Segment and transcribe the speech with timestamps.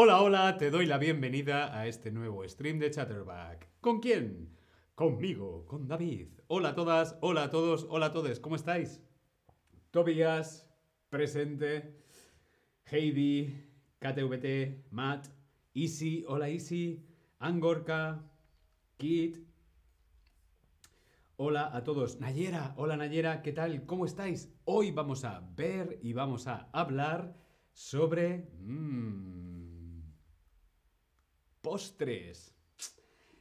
[0.00, 3.68] Hola, hola, te doy la bienvenida a este nuevo stream de Chatterback.
[3.80, 4.56] ¿Con quién?
[4.94, 6.28] Conmigo, con David.
[6.46, 9.02] Hola a todas, hola a todos, hola a todos, ¿cómo estáis?
[9.90, 10.70] Tobias,
[11.10, 11.96] presente.
[12.84, 13.52] Heidi,
[13.98, 15.26] KTVT, Matt,
[15.74, 17.04] Easy, hola Easy.
[17.40, 18.24] Angorka,
[18.98, 19.38] Kit.
[21.38, 22.20] Hola a todos.
[22.20, 23.84] Nayera, hola Nayera, ¿qué tal?
[23.84, 24.48] ¿Cómo estáis?
[24.64, 27.34] Hoy vamos a ver y vamos a hablar
[27.72, 29.47] sobre mm,
[31.60, 32.54] postres.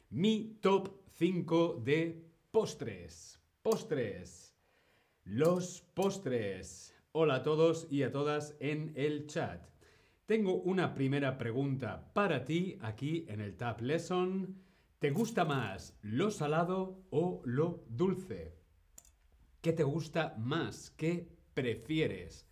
[0.09, 3.40] Mi top 5 de postres.
[3.62, 4.55] Postres.
[5.23, 6.93] Los postres.
[7.12, 9.68] Hola a todos y a todas en el chat.
[10.26, 14.62] Tengo una primera pregunta para ti aquí en el Tab Lesson.
[14.99, 18.55] ¿Te gusta más lo salado o lo dulce?
[19.62, 20.91] ¿Qué te gusta más?
[20.91, 22.48] ¿Qué prefieres?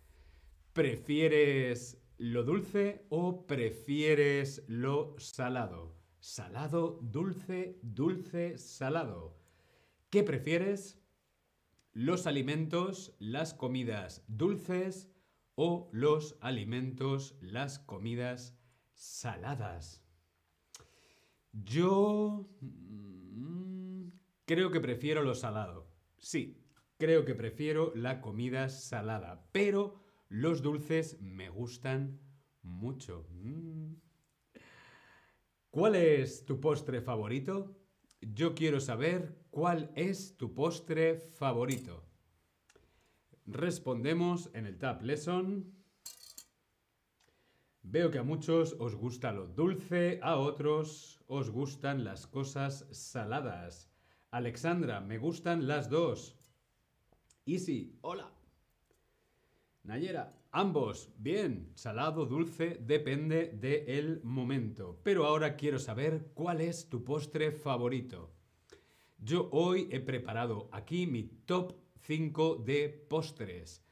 [0.72, 5.94] ¿Prefieres lo dulce o prefieres lo salado?
[6.20, 9.36] Salado, dulce, dulce, salado.
[10.10, 10.98] ¿Qué prefieres?
[11.92, 15.08] ¿Los alimentos, las comidas dulces
[15.56, 18.56] o los alimentos, las comidas
[18.94, 20.04] saladas.
[21.52, 24.08] Yo mm,
[24.44, 25.90] creo que prefiero lo salado.
[26.18, 26.62] Sí,
[26.98, 32.20] creo que prefiero la comida salada, pero los dulces me gustan
[32.62, 33.26] mucho.
[33.30, 33.94] Mm.
[35.70, 37.76] ¿Cuál es tu postre favorito?
[38.20, 42.02] Yo quiero saber cuál es tu postre favorito.
[43.44, 45.72] Respondemos en el Tab Lesson.
[47.82, 53.88] Veo que a muchos os gusta lo dulce, a otros os gustan las cosas saladas.
[54.30, 56.36] Alexandra, me gustan las dos.
[57.44, 58.35] Easy, hola.
[59.86, 64.98] Nayera, ambos, bien, salado, dulce, depende del momento.
[65.04, 68.32] Pero ahora quiero saber cuál es tu postre favorito.
[69.16, 73.84] Yo hoy he preparado aquí mi top 5 de postres.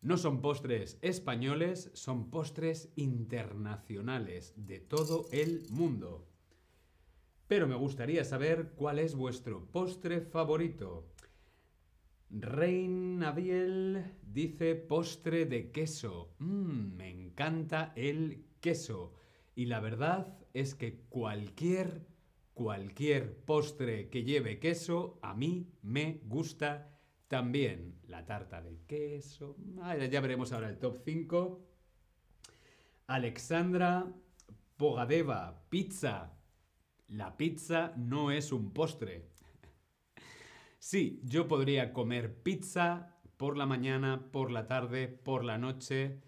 [0.00, 6.26] No son postres españoles, son postres internacionales de todo el mundo.
[7.46, 11.11] Pero me gustaría saber cuál es vuestro postre favorito.
[12.32, 16.34] Rein Abiel dice postre de queso.
[16.38, 19.12] Mm, me encanta el queso.
[19.54, 22.06] Y la verdad es que cualquier,
[22.54, 26.98] cualquier postre que lleve queso a mí me gusta
[27.28, 29.56] también la tarta de queso.
[29.82, 31.68] Ah, ya veremos ahora el top 5.
[33.08, 34.10] Alexandra
[34.78, 36.32] Pogadeva, pizza.
[37.08, 39.31] La pizza no es un postre.
[40.84, 46.18] Sí, yo podría comer pizza por la mañana, por la tarde, por la noche,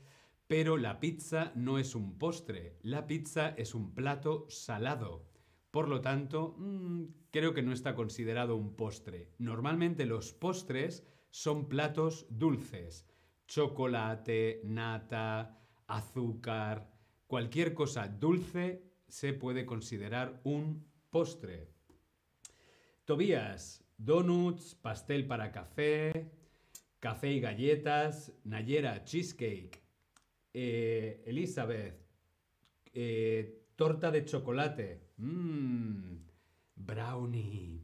[0.47, 2.79] pero la pizza no es un postre.
[2.83, 5.27] La pizza es un plato salado.
[5.73, 9.33] Por lo tanto, mm, creo que no está considerado un postre.
[9.39, 13.09] Normalmente los postres son platos dulces.
[13.49, 16.93] Chocolate, nata, azúcar,
[17.27, 21.75] cualquier cosa dulce se puede considerar un postre.
[23.05, 26.31] Tobías, donuts, pastel para café,
[27.01, 29.83] café y galletas, Nayera, cheesecake,
[30.53, 32.01] eh, Elizabeth,
[32.93, 36.17] eh, torta de chocolate, mmm,
[36.77, 37.83] brownie.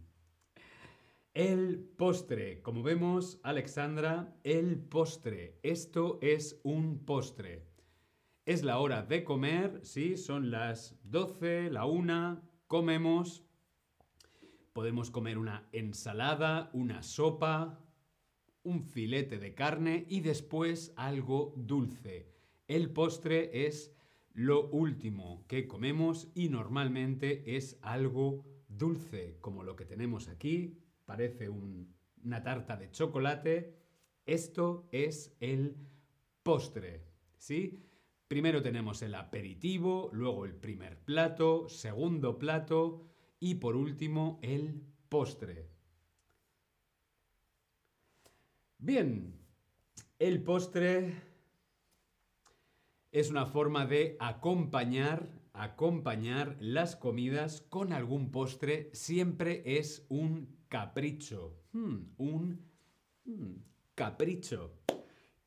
[1.32, 5.58] El postre, como vemos, Alexandra, el postre.
[5.62, 7.66] Esto es un postre.
[8.46, 13.44] Es la hora de comer, sí, son las 12, la 1, comemos.
[14.80, 17.78] Podemos comer una ensalada, una sopa,
[18.62, 22.32] un filete de carne y después algo dulce.
[22.66, 23.94] El postre es
[24.32, 31.50] lo último que comemos y normalmente es algo dulce, como lo que tenemos aquí, parece
[31.50, 33.76] una tarta de chocolate.
[34.24, 35.76] Esto es el
[36.42, 37.04] postre,
[37.36, 37.84] ¿sí?
[38.28, 43.09] Primero tenemos el aperitivo, luego el primer plato, segundo plato
[43.40, 45.66] y por último el postre.
[48.78, 49.34] Bien,
[50.18, 51.14] el postre
[53.10, 61.56] es una forma de acompañar acompañar las comidas con algún postre siempre es un capricho.
[61.72, 62.66] Hmm, un
[63.24, 63.56] hmm,
[63.94, 64.78] capricho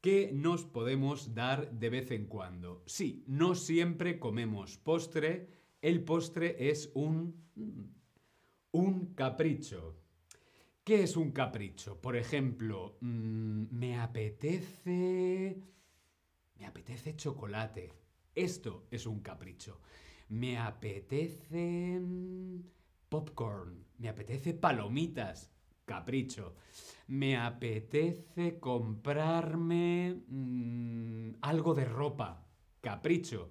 [0.02, 2.84] que nos podemos dar de vez en cuando.
[2.86, 5.50] Sí, no siempre comemos postre.
[5.84, 7.44] El postre es un...
[8.72, 9.98] Un capricho.
[10.82, 12.00] ¿Qué es un capricho?
[12.00, 15.62] Por ejemplo, me apetece...
[16.56, 17.92] Me apetece chocolate.
[18.34, 19.82] Esto es un capricho.
[20.30, 22.00] Me apetece
[23.10, 23.86] popcorn.
[23.98, 25.52] Me apetece palomitas.
[25.84, 26.56] Capricho.
[27.08, 32.48] Me apetece comprarme mm, algo de ropa.
[32.80, 33.50] Capricho.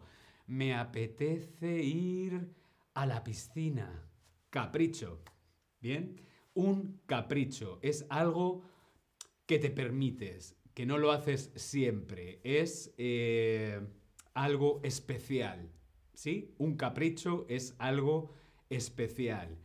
[0.53, 2.55] Me apetece ir
[2.95, 4.09] a la piscina.
[4.51, 5.23] Capricho.
[5.81, 6.21] ¿Bien?
[6.55, 8.63] Un capricho es algo
[9.47, 12.41] que te permites, que no lo haces siempre.
[12.45, 12.95] Es...
[12.99, 13.81] Eh,
[14.35, 15.71] algo especial.
[16.15, 16.55] ¿Sí?
[16.59, 18.35] Un capricho es algo
[18.69, 19.59] especial.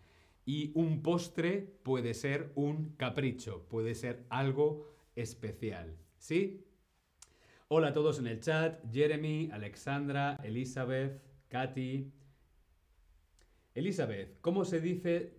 [0.45, 5.97] Y un postre puede ser un capricho, puede ser algo especial.
[6.17, 6.66] ¿Sí?
[7.69, 8.79] Hola a todos en el chat.
[8.93, 12.13] Jeremy, Alexandra, Elizabeth, Katy.
[13.75, 15.35] Elizabeth, ¿cómo se dice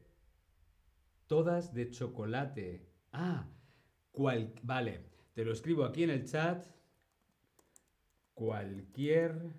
[1.26, 2.86] todas de chocolate?
[3.12, 3.48] Ah,
[4.12, 5.06] vale.
[5.32, 6.66] Te lo escribo aquí en el chat
[8.34, 9.54] cualquier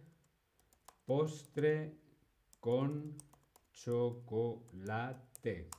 [1.05, 1.97] postre
[2.59, 3.17] con
[3.73, 5.71] chocolate.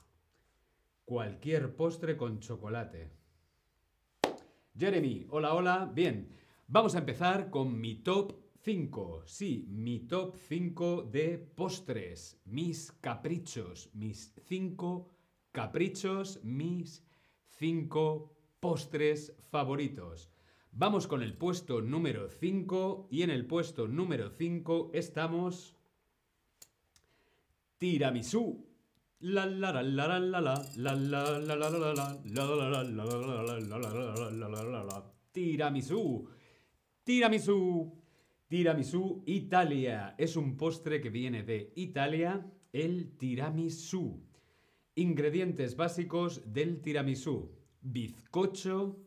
[1.05, 3.09] Cualquier postre con chocolate.
[4.77, 5.89] Jeremy, hola, hola.
[5.93, 6.40] Bien,
[6.71, 8.33] vamos a empezar con mi top
[8.63, 9.23] 5.
[9.25, 12.39] Sí, mi top 5 de postres.
[12.45, 13.89] Mis caprichos.
[13.93, 15.09] Mis 5
[15.51, 16.39] caprichos.
[16.43, 17.05] Mis
[17.57, 20.31] 5 postres favoritos.
[20.71, 25.75] Vamos con el puesto número 5 y en el puesto número 5 estamos
[27.77, 28.65] tiramisú.
[29.19, 31.89] La la la la la la la la la la la la
[34.31, 36.29] la la la tiramisú.
[37.03, 37.97] Tiramisú.
[38.47, 40.13] Tiramisú Italia.
[40.19, 44.23] Es un postre que viene de Italia, el tiramisú.
[44.93, 47.57] Ingredientes básicos del tiramisú.
[47.81, 48.99] Bizcocho,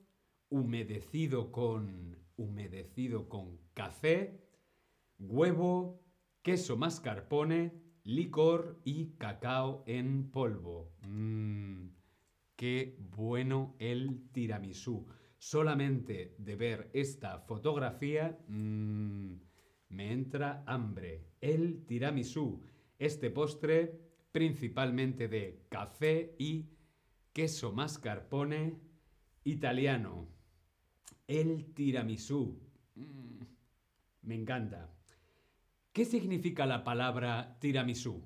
[0.48, 4.40] humedecido con, humedecido con café,
[5.20, 6.02] huevo,
[6.42, 10.90] queso mascarpone, licor y cacao en polvo.
[11.06, 11.90] Mmm,
[12.56, 15.06] qué bueno el tiramisú.
[15.44, 19.34] Solamente de ver esta fotografía mmm,
[19.90, 21.26] me entra hambre.
[21.42, 22.62] El tiramisú,
[22.98, 24.00] este postre
[24.32, 26.70] principalmente de café y
[27.34, 28.80] queso mascarpone
[29.44, 30.28] italiano.
[31.26, 32.58] El tiramisú.
[32.94, 33.42] Mm,
[34.22, 34.94] me encanta.
[35.92, 38.24] ¿Qué significa la palabra tiramisú?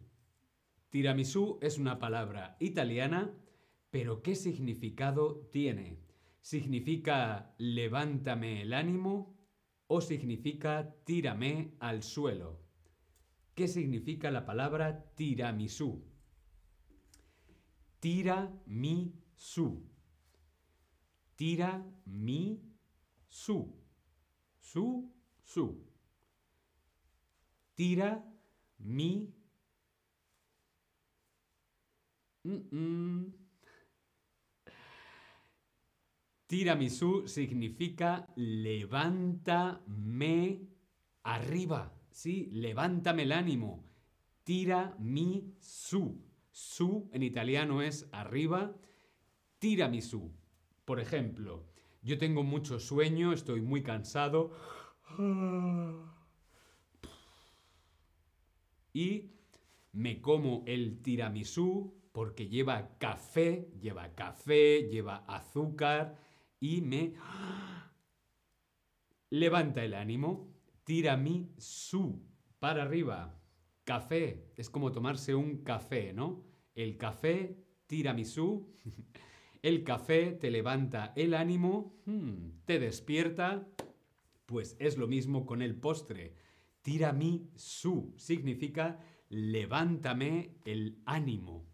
[0.88, 3.34] Tiramisú es una palabra italiana,
[3.90, 6.07] pero ¿qué significado tiene?
[6.40, 9.38] ¿Significa levántame el ánimo
[9.86, 12.64] o significa tírame al suelo?
[13.54, 16.04] ¿Qué significa la palabra tiramisú?
[18.00, 19.90] Tiramisú.
[21.36, 22.68] Tiramisú
[23.28, 23.84] su,
[24.60, 25.86] su, su.
[27.74, 28.24] Tira,
[28.78, 29.34] mi.
[32.44, 33.47] Mm
[36.48, 39.86] su significa levántame
[41.22, 41.92] arriba.
[42.10, 42.48] ¿Sí?
[42.52, 43.84] Levántame el ánimo.
[44.44, 46.24] Tira mi su.
[47.12, 48.74] En italiano es arriba.
[49.58, 50.32] Tira mi su.
[50.86, 51.66] Por ejemplo,
[52.02, 54.52] yo tengo mucho sueño, estoy muy cansado.
[58.94, 59.32] Y
[59.92, 66.26] me como el tiramisú porque lleva café, lleva café, lleva azúcar
[66.60, 67.14] y me
[69.30, 70.52] levanta el ánimo.
[70.84, 72.22] Tiramisú
[72.58, 73.38] para arriba.
[73.84, 76.44] Café, es como tomarse un café, ¿no?
[76.74, 78.74] El café, tiramisú.
[79.60, 83.66] El café te levanta el ánimo, hmm, te despierta.
[84.46, 86.36] Pues es lo mismo con el postre.
[86.82, 91.66] Tiramisú significa levántame el ánimo.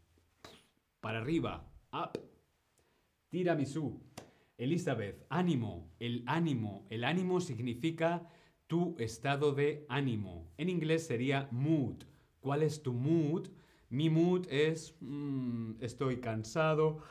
[1.01, 2.19] Para arriba, up.
[3.29, 4.03] Tiramisú.
[4.59, 5.91] Elizabeth, ánimo.
[5.99, 6.87] El ánimo.
[6.91, 8.29] El ánimo significa
[8.67, 10.51] tu estado de ánimo.
[10.57, 12.05] En inglés sería mood.
[12.41, 13.49] ¿Cuál es tu mood?
[13.91, 17.03] Mi mood es hmm, estoy cansado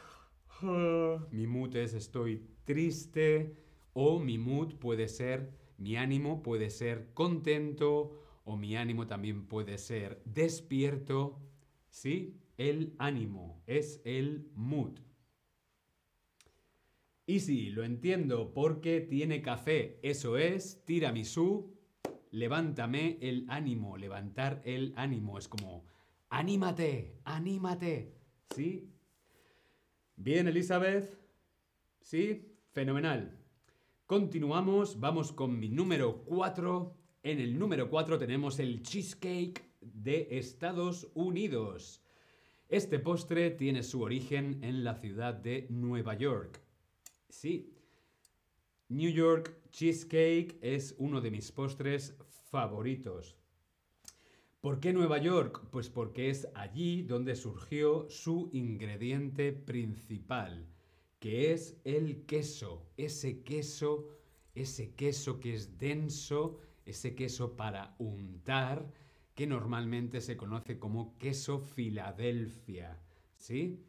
[1.31, 3.55] mi mood es estoy triste
[3.93, 8.11] o mi mood puede ser, mi ánimo puede ser contento
[8.45, 11.39] o mi ánimo también puede ser despierto,
[11.89, 12.37] ¿sí?
[12.57, 14.99] El ánimo es el mood.
[17.25, 21.73] Y sí, lo entiendo porque tiene café, eso es tiramisú,
[22.31, 25.85] levántame el ánimo, levantar el ánimo, es como
[26.29, 28.13] anímate, anímate,
[28.53, 28.89] ¿sí?
[30.17, 31.17] Bien, Elizabeth,
[32.01, 32.57] ¿sí?
[32.71, 33.39] Fenomenal.
[34.05, 36.97] Continuamos, vamos con mi número 4.
[37.23, 42.03] En el número 4 tenemos el cheesecake de Estados Unidos.
[42.67, 46.63] Este postre tiene su origen en la ciudad de Nueva York.
[47.33, 47.73] Sí,
[48.89, 52.15] New York Cheesecake es uno de mis postres
[52.51, 53.35] favoritos.
[54.61, 55.65] ¿Por qué Nueva York?
[55.71, 60.67] Pues porque es allí donde surgió su ingrediente principal,
[61.19, 62.85] que es el queso.
[62.97, 64.07] Ese queso,
[64.53, 68.93] ese queso que es denso, ese queso para untar,
[69.33, 73.01] que normalmente se conoce como queso Filadelfia.
[73.35, 73.83] ¿Sí?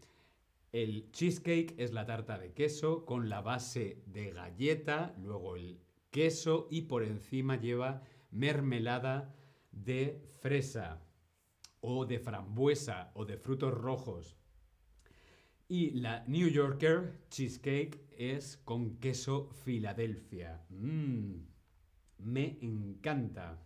[0.75, 5.79] El cheesecake es la tarta de queso con la base de galleta, luego el
[6.11, 8.03] queso y por encima lleva
[8.33, 9.37] mermelada
[9.71, 11.01] de fresa
[11.81, 14.37] o de frambuesa o de frutos rojos.
[15.69, 20.67] Y la New Yorker cheesecake es con queso Filadelfia.
[20.71, 21.37] Mmm,
[22.19, 23.65] me encanta.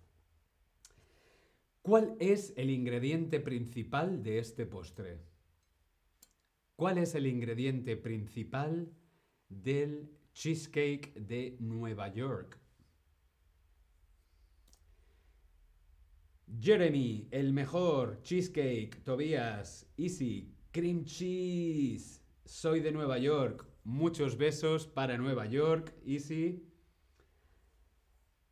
[1.80, 5.27] ¿Cuál es el ingrediente principal de este postre?
[6.78, 8.94] ¿Cuál es el ingrediente principal
[9.48, 12.56] del cheesecake de Nueva York?
[16.60, 19.02] Jeremy, el mejor cheesecake.
[19.02, 22.22] Tobias, Easy, cream cheese.
[22.44, 23.66] Soy de Nueva York.
[23.82, 26.64] Muchos besos para Nueva York, Easy.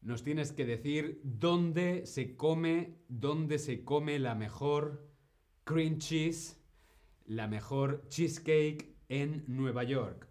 [0.01, 5.09] Nos tienes que decir dónde se come, dónde se come la mejor
[5.63, 6.61] cream cheese,
[7.27, 10.29] la mejor cheesecake en Nueva York.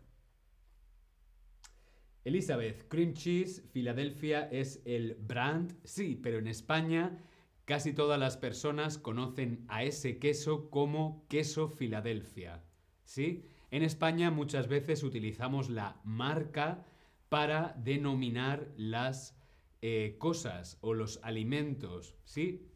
[2.24, 7.20] Elizabeth, cream cheese, Filadelfia es el brand, sí, pero en España
[7.66, 12.64] Casi todas las personas conocen a ese queso como queso Filadelfia.
[13.04, 13.50] ¿Sí?
[13.72, 16.86] En España muchas veces utilizamos la marca
[17.28, 19.36] para denominar las
[19.82, 22.16] eh, cosas o los alimentos.
[22.24, 22.70] ¿Sí?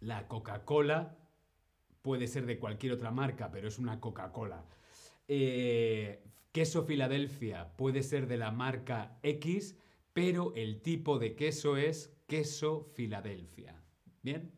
[0.00, 1.18] La Coca-Cola
[2.02, 4.64] puede ser de cualquier otra marca, pero es una Coca-Cola.
[5.28, 9.76] Eh, queso Filadelfia puede ser de la marca X,
[10.12, 13.82] pero el tipo de queso es queso Filadelfia.
[14.22, 14.52] Bien.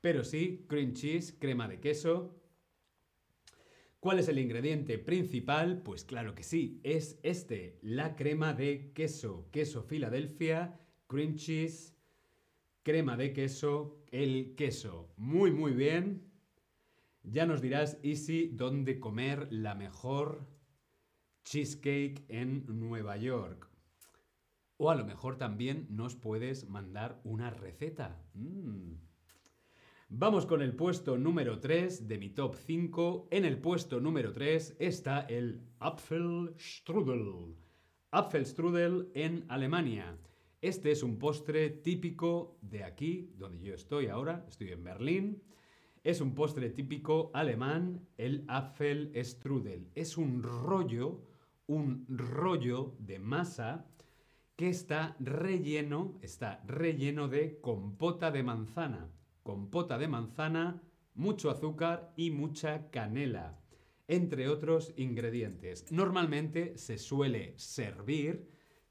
[0.00, 2.36] Pero sí, cream cheese, crema de queso.
[4.00, 5.82] ¿Cuál es el ingrediente principal?
[5.82, 9.48] Pues claro que sí, es este, la crema de queso.
[9.50, 11.94] Queso Filadelfia, cream cheese,
[12.82, 15.12] crema de queso, el queso.
[15.16, 16.29] Muy, muy bien.
[17.22, 20.46] Ya nos dirás, Easy, dónde comer la mejor
[21.44, 23.68] cheesecake en Nueva York.
[24.78, 28.24] O a lo mejor también nos puedes mandar una receta.
[28.34, 28.94] Mm.
[30.08, 33.28] Vamos con el puesto número 3 de mi top 5.
[33.30, 37.54] En el puesto número 3 está el Apfelstrudel.
[38.10, 40.18] Apfelstrudel en Alemania.
[40.60, 45.42] Este es un postre típico de aquí, donde yo estoy ahora, estoy en Berlín.
[46.02, 49.90] Es un postre típico alemán, el Apfelstrudel.
[49.94, 51.26] Es un rollo,
[51.66, 53.86] un rollo de masa
[54.56, 59.10] que está relleno, está relleno de compota de manzana.
[59.42, 60.82] Compota de manzana,
[61.14, 63.60] mucho azúcar y mucha canela,
[64.08, 65.92] entre otros ingredientes.
[65.92, 68.48] Normalmente se suele servir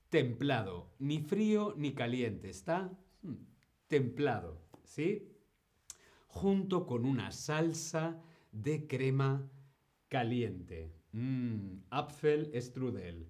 [0.10, 3.34] templado, ni frío ni caliente, está hmm,
[3.88, 5.39] templado, ¿sí?
[6.42, 8.22] Junto con una salsa
[8.54, 9.50] de crema
[10.08, 10.94] caliente.
[11.12, 13.28] Mmm, Apfelstrudel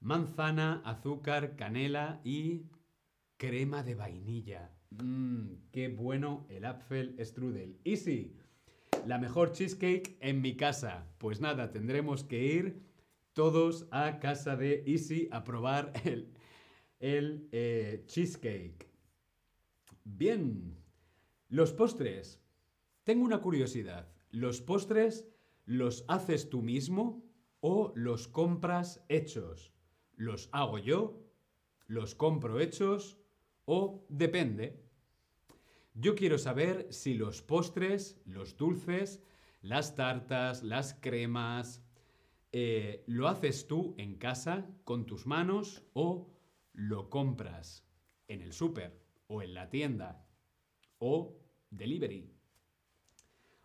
[0.00, 2.62] manzana, azúcar, canela y
[3.36, 4.72] crema de vainilla.
[4.90, 7.78] Mmm, qué bueno el Apfel Strudel.
[7.84, 8.36] Y sí,
[9.06, 11.06] la mejor cheesecake en mi casa.
[11.18, 12.82] Pues nada, tendremos que ir
[13.32, 16.32] todos a casa de Easy a probar el,
[16.98, 18.88] el eh, cheesecake.
[20.04, 20.79] Bien,
[21.50, 22.40] los postres.
[23.02, 24.08] Tengo una curiosidad.
[24.30, 25.26] ¿Los postres
[25.66, 27.24] los haces tú mismo
[27.60, 29.72] o los compras hechos?
[30.14, 31.20] ¿Los hago yo?
[31.88, 33.18] ¿Los compro hechos?
[33.64, 34.80] ¿O depende?
[35.94, 39.20] Yo quiero saber si los postres, los dulces,
[39.60, 41.82] las tartas, las cremas,
[42.52, 46.30] eh, ¿lo haces tú en casa con tus manos o
[46.72, 47.84] lo compras
[48.28, 50.29] en el súper o en la tienda?
[51.00, 51.36] O
[51.70, 52.30] delivery.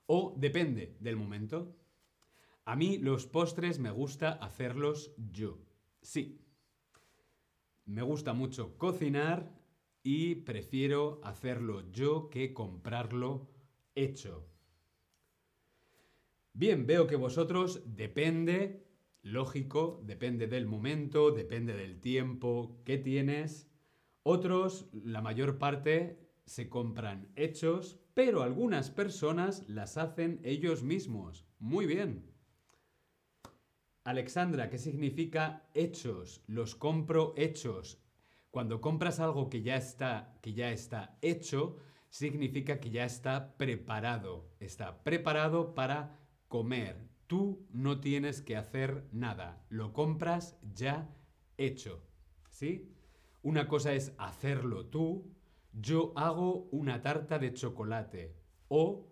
[0.08, 1.76] O depende del momento.
[2.66, 5.60] A mí los postres me gusta hacerlos yo.
[6.02, 6.42] Sí.
[7.86, 9.54] Me gusta mucho cocinar
[10.02, 13.50] y prefiero hacerlo yo que comprarlo
[13.94, 14.48] hecho.
[16.54, 18.88] Bien, veo que vosotros depende,
[19.22, 23.70] lógico, depende del momento, depende del tiempo que tienes.
[24.24, 31.46] Otros, la mayor parte, se compran hechos, pero algunas personas las hacen ellos mismos.
[31.60, 32.32] Muy bien.
[34.04, 36.44] Alexandra, ¿qué significa hechos?
[36.48, 38.00] Los compro hechos.
[38.52, 41.78] Cuando compras algo que ya está, que ya está hecho,
[42.10, 44.48] significa que ya está preparado.
[44.60, 47.10] Está preparado para comer.
[47.28, 49.66] Tú no tienes que hacer nada.
[49.70, 51.10] Lo compras ya
[51.58, 52.02] hecho.
[52.50, 52.96] ¿Sí?
[53.42, 55.35] Una cosa es hacerlo tú.
[55.78, 58.34] Yo hago una tarta de chocolate.
[58.70, 59.12] O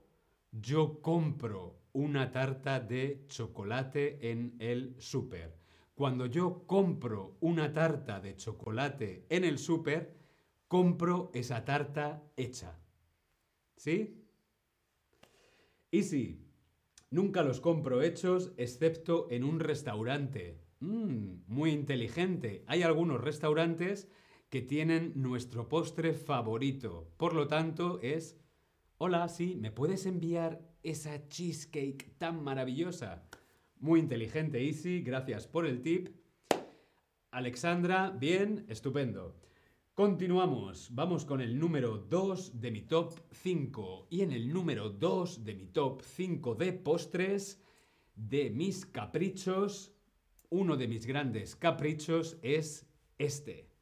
[0.51, 5.60] yo compro una tarta de chocolate en el súper.
[5.93, 10.15] Cuando yo compro una tarta de chocolate en el súper,
[10.67, 12.79] compro esa tarta hecha.
[13.75, 14.24] ¿Sí?
[15.91, 16.48] Y sí,
[17.12, 20.62] nunca los compro hechos excepto en un restaurante.
[20.79, 22.63] Mm, muy inteligente.
[22.67, 24.10] Hay algunos restaurantes
[24.53, 27.12] que tienen nuestro postre favorito.
[27.17, 28.38] Por lo tanto, es,
[29.00, 33.27] hola, sí, ¿me puedes enviar esa cheesecake tan maravillosa?
[33.79, 36.10] Muy inteligente, Easy, gracias por el tip.
[37.31, 39.41] Alexandra, bien, estupendo.
[39.95, 44.05] Continuamos, vamos con el número 2 de mi top 5.
[44.12, 47.60] Y en el número 2 de mi top 5 de postres,
[48.13, 49.95] de mis caprichos,
[50.51, 52.86] uno de mis grandes caprichos es
[53.17, 53.73] este.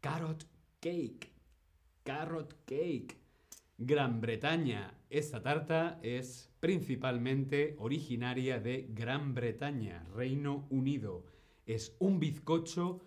[0.00, 0.46] Carrot
[0.80, 1.30] cake.
[2.02, 3.18] Carrot cake.
[3.76, 4.94] Gran Bretaña.
[5.10, 11.26] Esta tarta es principalmente originaria de Gran Bretaña, Reino Unido.
[11.66, 13.02] Es un bizcocho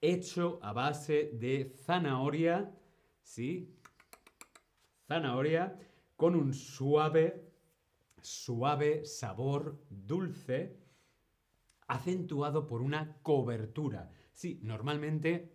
[0.00, 2.74] hecho a base de zanahoria,
[3.22, 3.74] ¿sí?
[5.06, 5.78] Zanahoria
[6.16, 7.52] con un suave,
[8.22, 10.78] suave sabor dulce,
[11.88, 14.10] acentuado por una cobertura.
[14.34, 15.52] Sí, normalmente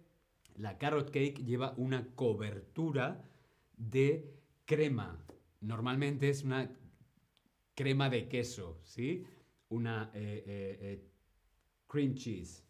[0.56, 3.30] la carrot cake lleva una cobertura
[3.78, 4.34] de
[4.66, 5.24] crema.
[5.60, 6.72] Normalmente es una
[7.76, 9.26] crema de queso, ¿sí?
[9.68, 11.10] Una eh, eh, eh,
[11.88, 12.64] cream cheese.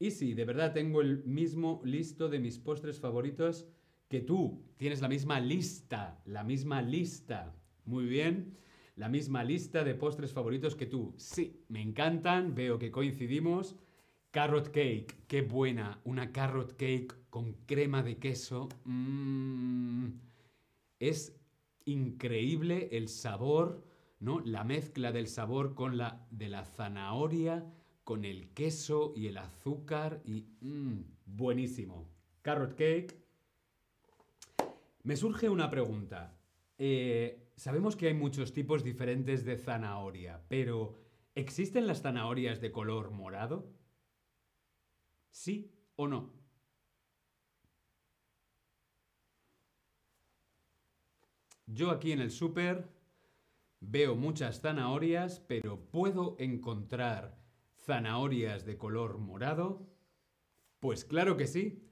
[0.00, 3.66] Y sí, de verdad tengo el mismo listo de mis postres favoritos
[4.08, 4.64] que tú.
[4.76, 7.54] Tienes la misma lista, la misma lista.
[7.84, 8.58] Muy bien.
[8.96, 11.14] La misma lista de postres favoritos que tú.
[11.18, 13.76] Sí, me encantan, veo que coincidimos.
[14.36, 15.98] Carrot cake, qué buena.
[16.04, 18.68] Una carrot cake con crema de queso.
[18.84, 20.08] Mm,
[21.00, 21.34] es
[21.86, 23.82] increíble el sabor,
[24.20, 24.40] ¿no?
[24.40, 27.64] La mezcla del sabor con la de la zanahoria
[28.04, 32.06] con el queso y el azúcar y mmm, buenísimo.
[32.42, 33.16] Carrot cake.
[35.04, 36.36] Me surge una pregunta.
[36.76, 40.92] Eh, sabemos que hay muchos tipos diferentes de zanahoria, pero
[41.34, 43.75] ¿existen las zanahorias de color morado?
[45.36, 46.32] ¿Sí o no?
[51.66, 52.88] Yo aquí en el súper
[53.80, 57.38] veo muchas zanahorias, pero puedo encontrar
[57.84, 59.86] zanahorias de color morado?
[60.80, 61.86] Pues claro que sí.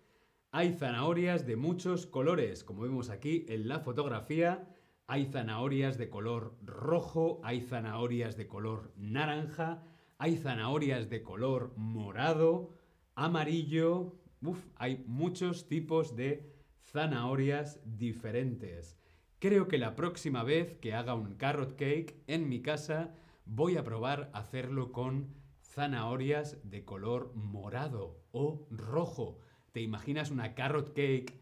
[0.50, 4.74] Hay zanahorias de muchos colores, como vemos aquí en la fotografía.
[5.06, 9.82] Hay zanahorias de color rojo, hay zanahorias de color naranja,
[10.16, 12.83] hay zanahorias de color morado,
[13.14, 14.18] amarillo.
[14.42, 18.98] Uf, hay muchos tipos de zanahorias diferentes.
[19.38, 23.84] Creo que la próxima vez que haga un carrot cake en mi casa voy a
[23.84, 29.38] probar hacerlo con zanahorias de color morado o rojo.
[29.72, 31.40] ¿Te imaginas una carrot cake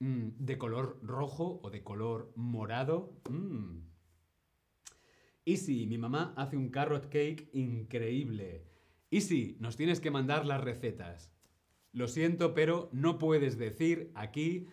[0.00, 3.20] mm, de color rojo o de color morado?
[3.28, 3.80] Mm.
[5.44, 8.73] Y si mi mamá hace un carrot cake increíble.
[9.14, 11.30] Y si nos tienes que mandar las recetas.
[11.92, 14.66] Lo siento, pero no puedes decir aquí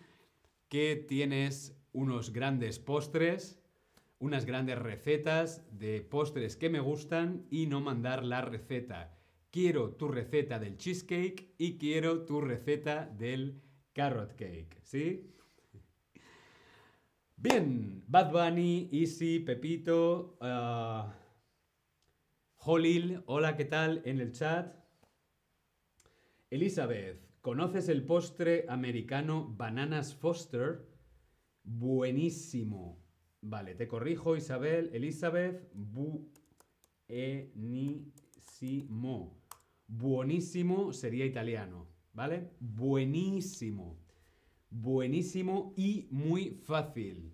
[0.68, 3.62] que tienes unos grandes postres
[4.18, 9.16] unas grandes recetas de postres que me gustan y no mandar la receta.
[9.52, 13.60] Quiero tu receta del cheesecake y quiero tu receta del
[13.92, 15.28] carrot cake, ¿sí?
[17.36, 21.21] Bien, Bad Bunny, Easy, Pepito, uh,
[22.64, 24.02] Holil, hola, ¿qué tal?
[24.04, 24.76] En el chat.
[26.48, 30.86] Elizabeth, ¿Conoces el postre americano Bananas Foster?
[31.64, 33.02] Buenísimo.
[33.40, 35.68] Vale, te corrijo, Isabel, Elizabeth.
[37.08, 37.42] Buenísimo.
[39.88, 42.52] Buenísimo sería italiano, ¿vale?
[42.60, 43.98] Buenísimo.
[44.70, 47.31] Buenísimo y muy fácil.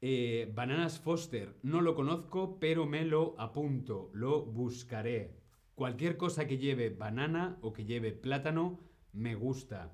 [0.00, 5.36] Eh, Bananas Foster, no lo conozco, pero me lo apunto, lo buscaré.
[5.74, 8.80] Cualquier cosa que lleve banana o que lleve plátano,
[9.12, 9.92] me gusta.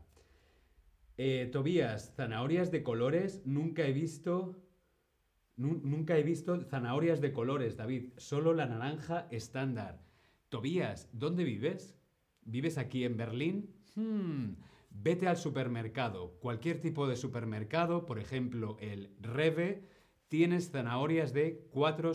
[1.17, 4.63] Eh, Tobías, zanahorias de colores, nunca he visto...
[5.57, 8.13] nunca he visto zanahorias de colores, David.
[8.19, 10.03] Solo la naranja estándar.
[10.51, 11.99] Tobías, ¿dónde vives?
[12.43, 13.75] ¿Vives aquí en Berlín?
[13.95, 14.57] Hmm,
[14.91, 16.39] vete al supermercado.
[16.41, 19.94] Cualquier tipo de supermercado, por ejemplo el Reve,
[20.35, 22.11] tienes zanahorias de cuatro,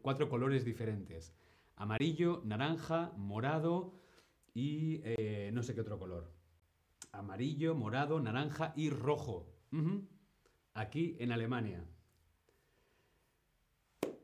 [0.00, 1.34] cuatro colores diferentes.
[1.74, 3.98] Amarillo, naranja, morado
[4.54, 6.30] y eh, no sé qué otro color.
[7.10, 9.52] Amarillo, morado, naranja y rojo.
[10.74, 11.84] Aquí en Alemania.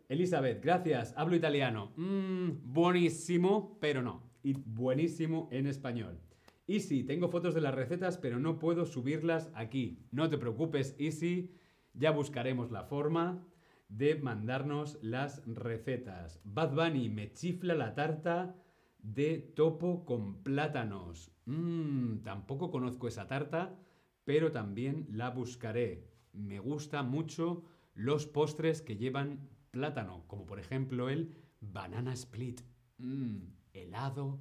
[0.09, 1.13] Elizabeth, gracias.
[1.17, 1.93] Hablo italiano.
[1.97, 4.31] Mm, buenísimo, pero no.
[4.45, 6.21] Y buenísimo en español.
[6.69, 10.07] Easy, tengo fotos de las recetas, pero no puedo subirlas aquí.
[10.13, 11.51] No te preocupes, Easy
[11.95, 13.47] ya buscaremos la forma
[13.89, 16.41] de mandarnos las recetas.
[16.45, 18.55] Bad Bunny me chifla la tarta
[18.99, 21.33] de topo con plátanos.
[21.47, 23.77] Mmm, tampoco conozco esa tarta,
[24.25, 26.09] pero también la buscaré.
[26.33, 32.61] Me gusta mucho los postres que llevan plátano, como por ejemplo el banana split.
[32.99, 33.39] Mmm,
[33.73, 34.41] helado,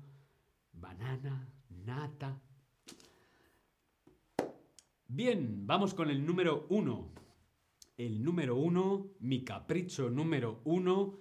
[0.74, 2.40] banana, nata.
[5.08, 7.12] Bien, vamos con el número uno
[8.00, 11.20] el número uno, mi capricho número uno,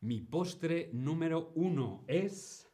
[0.00, 2.68] mi postre número uno es...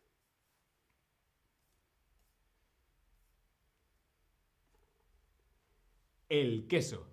[6.28, 7.08] El queso.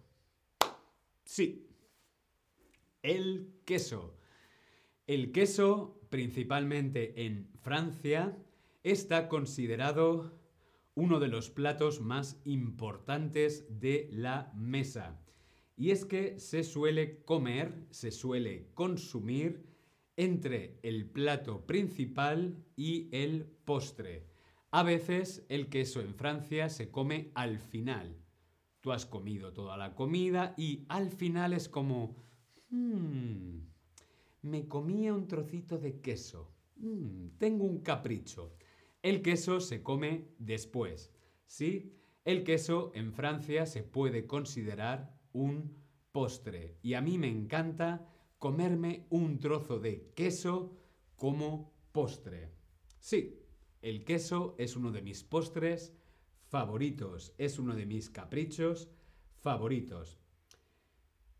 [1.23, 1.69] Sí,
[3.03, 4.17] el queso.
[5.07, 8.37] El queso, principalmente en Francia,
[8.83, 10.37] está considerado
[10.95, 15.22] uno de los platos más importantes de la mesa.
[15.75, 19.65] Y es que se suele comer, se suele consumir
[20.15, 24.27] entre el plato principal y el postre.
[24.71, 28.15] A veces el queso en Francia se come al final.
[28.81, 32.15] Tú has comido toda la comida y al final es como...
[32.69, 33.59] Hmm,
[34.41, 36.51] me comía un trocito de queso.
[36.75, 38.55] Hmm, tengo un capricho.
[39.01, 41.13] El queso se come después.
[41.45, 41.93] ¿Sí?
[42.25, 45.75] El queso en Francia se puede considerar un
[46.11, 46.77] postre.
[46.81, 48.07] Y a mí me encanta
[48.39, 50.77] comerme un trozo de queso
[51.15, 52.51] como postre.
[52.99, 53.39] Sí,
[53.81, 55.93] el queso es uno de mis postres
[56.47, 58.89] favoritos, es uno de mis caprichos
[59.39, 60.19] favoritos.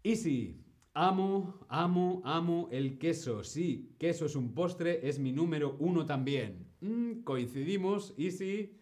[0.02, 3.44] Y sí, amo, amo, amo el queso.
[3.44, 6.68] Sí, queso es un postre, es mi número uno también.
[6.82, 8.80] Mm, coincidimos, y sí.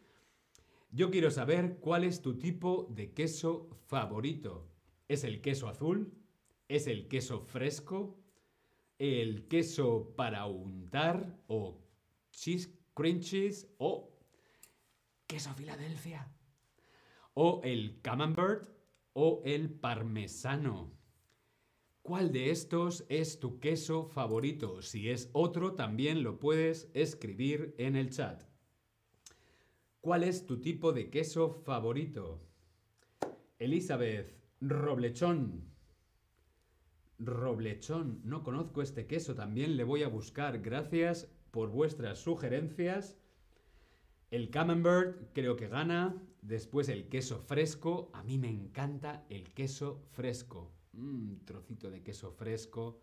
[0.92, 4.71] Yo quiero saber cuál es tu tipo de queso favorito.
[5.12, 6.10] ¿Es el queso azul?
[6.70, 8.18] ¿Es el queso fresco?
[8.98, 11.38] ¿El queso para untar?
[11.48, 11.82] ¿O
[12.32, 13.68] cheese, cream cheese?
[13.78, 14.18] ¿O
[15.28, 16.34] queso Filadelfia?
[17.34, 18.70] ¿O el camembert?
[19.12, 20.94] ¿O el parmesano?
[22.04, 24.82] ¿Cuál de estos es tu queso favorito?
[24.82, 28.46] Si es otro, también lo puedes escribir en el chat.
[30.00, 32.48] ¿Cuál es tu tipo de queso favorito?
[33.60, 35.64] Elizabeth, Roblechón.
[37.18, 38.22] Roblechón.
[38.24, 40.62] No conozco este queso, también le voy a buscar.
[40.62, 43.18] Gracias por vuestras sugerencias.
[44.30, 46.16] El camembert creo que gana.
[46.44, 48.12] Después el queso fresco.
[48.14, 50.72] A mí me encanta el queso fresco.
[50.94, 53.00] Un mm, trocito de queso fresco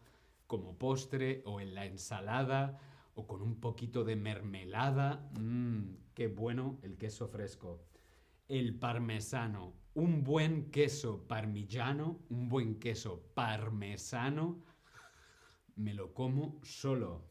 [0.47, 2.79] como postre o en la ensalada
[3.15, 5.29] o con un poquito de mermelada.
[5.41, 7.83] Mmm, qué bueno el queso fresco.
[8.47, 14.63] El parmesano un buen queso parmigiano, un buen queso parmesano,
[15.75, 17.25] me lo como solo.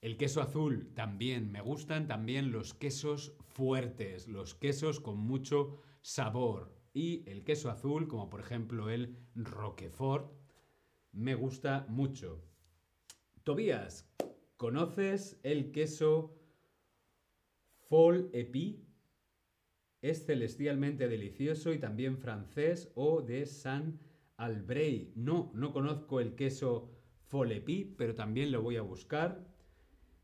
[0.00, 6.74] El queso azul también, me gustan también los quesos fuertes, los quesos con mucho sabor.
[6.94, 10.32] Y el queso azul, como por ejemplo el Roquefort,
[11.12, 12.42] me gusta mucho.
[13.44, 14.10] Tobías,
[14.56, 16.34] ¿conoces el queso
[17.88, 18.87] Fol Epi?
[20.00, 23.98] Es celestialmente delicioso y también francés o de San
[24.36, 25.12] Albray.
[25.16, 26.90] No, no conozco el queso
[27.26, 29.44] Folepi, pero también lo voy a buscar.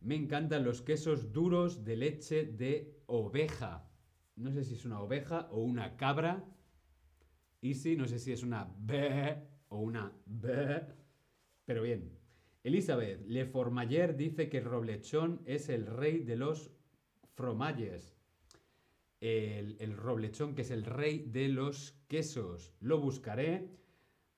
[0.00, 3.90] Me encantan los quesos duros de leche de oveja.
[4.37, 6.44] no sé si es una oveja o una cabra.
[7.62, 9.37] Easy, no sé si es una B
[9.68, 10.82] o una B.
[11.64, 12.18] Pero bien.
[12.62, 16.70] Elizabeth Le Formayer dice que Roblechón es el rey de los
[17.34, 18.13] fromalles.
[19.24, 22.74] El, roblechón, que es el rey de los quesos.
[22.80, 23.70] Lo buscaré.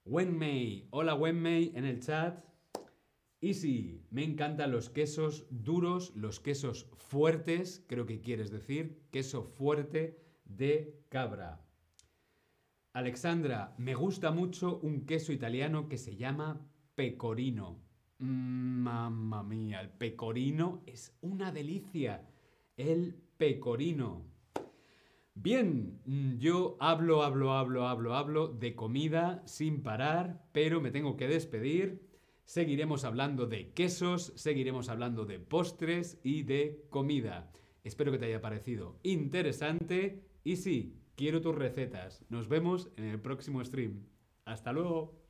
[0.05, 0.87] Wenmei.
[0.91, 2.45] Hola Wenmei en el chat.
[3.41, 4.07] Easy.
[4.11, 11.03] Me encantan los quesos duros, los quesos fuertes, creo que quieres decir, queso fuerte de
[11.09, 11.67] cabra.
[12.93, 17.83] Alexandra, me gusta mucho un queso italiano que se llama pecorino.
[18.19, 22.25] Mm, mamma mía, el pecorino es una delicia.
[22.77, 24.36] El pecorino.
[25.39, 31.17] Bien, mm, yo hablo, hablo, hablo, hablo, hablo de comida sin parar, pero me tengo
[31.19, 32.09] que despedir.
[32.47, 37.53] Seguiremos hablando de quesos, seguiremos hablando de postres y de comida.
[37.85, 42.25] Espero que te haya parecido interesante y sí, quiero tus recetas.
[42.31, 44.07] Nos vemos en el próximo stream.
[44.47, 45.26] Hasta luego.